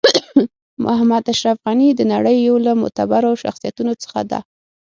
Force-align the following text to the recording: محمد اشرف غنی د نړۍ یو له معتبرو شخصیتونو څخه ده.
محمد 0.85 1.23
اشرف 1.33 1.57
غنی 1.65 1.89
د 1.95 2.01
نړۍ 2.13 2.37
یو 2.47 2.55
له 2.65 2.71
معتبرو 2.81 3.39
شخصیتونو 3.43 3.93
څخه 4.03 4.19
ده. 4.31 4.39